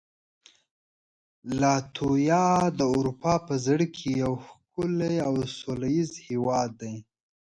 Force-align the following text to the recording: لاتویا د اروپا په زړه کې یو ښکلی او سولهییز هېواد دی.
لاتویا 1.59 2.47
د 2.79 2.81
اروپا 2.95 3.33
په 3.47 3.53
زړه 3.65 3.85
کې 3.95 4.09
یو 4.23 4.33
ښکلی 4.47 5.15
او 5.27 5.33
سولهییز 5.59 6.11
هېواد 6.27 6.69
دی. 6.81 6.95